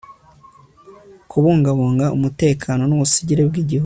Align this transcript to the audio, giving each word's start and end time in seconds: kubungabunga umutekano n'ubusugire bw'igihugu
kubungabunga 1.29 2.05
umutekano 2.17 2.81
n'ubusugire 2.85 3.41
bw'igihugu 3.49 3.79